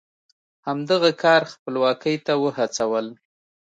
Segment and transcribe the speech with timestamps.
[0.67, 3.07] همدغه کار خپلواکۍ ته وهڅول.